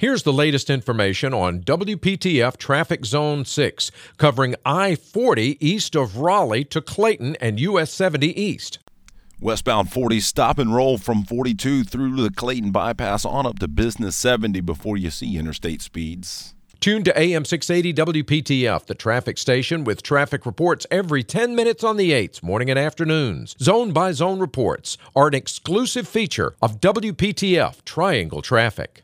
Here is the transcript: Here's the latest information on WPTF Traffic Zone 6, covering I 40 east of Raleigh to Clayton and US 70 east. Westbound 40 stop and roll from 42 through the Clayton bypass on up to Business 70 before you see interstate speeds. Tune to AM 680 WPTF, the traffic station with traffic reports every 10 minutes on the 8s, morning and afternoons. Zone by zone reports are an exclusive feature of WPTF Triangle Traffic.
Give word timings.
Here's 0.00 0.22
the 0.22 0.32
latest 0.32 0.70
information 0.70 1.34
on 1.34 1.58
WPTF 1.62 2.56
Traffic 2.56 3.04
Zone 3.04 3.44
6, 3.44 3.90
covering 4.16 4.54
I 4.64 4.94
40 4.94 5.58
east 5.58 5.96
of 5.96 6.18
Raleigh 6.18 6.62
to 6.66 6.80
Clayton 6.80 7.34
and 7.40 7.58
US 7.58 7.90
70 7.90 8.40
east. 8.40 8.78
Westbound 9.40 9.90
40 9.90 10.20
stop 10.20 10.60
and 10.60 10.72
roll 10.72 10.98
from 10.98 11.24
42 11.24 11.82
through 11.82 12.14
the 12.14 12.30
Clayton 12.30 12.70
bypass 12.70 13.24
on 13.24 13.44
up 13.44 13.58
to 13.58 13.66
Business 13.66 14.14
70 14.14 14.60
before 14.60 14.96
you 14.96 15.10
see 15.10 15.36
interstate 15.36 15.82
speeds. 15.82 16.54
Tune 16.78 17.02
to 17.02 17.18
AM 17.18 17.44
680 17.44 18.22
WPTF, 18.22 18.86
the 18.86 18.94
traffic 18.94 19.36
station 19.36 19.82
with 19.82 20.04
traffic 20.04 20.46
reports 20.46 20.86
every 20.92 21.24
10 21.24 21.56
minutes 21.56 21.82
on 21.82 21.96
the 21.96 22.12
8s, 22.12 22.40
morning 22.40 22.70
and 22.70 22.78
afternoons. 22.78 23.56
Zone 23.60 23.90
by 23.90 24.12
zone 24.12 24.38
reports 24.38 24.96
are 25.16 25.26
an 25.26 25.34
exclusive 25.34 26.06
feature 26.06 26.54
of 26.62 26.78
WPTF 26.80 27.84
Triangle 27.84 28.42
Traffic. 28.42 29.02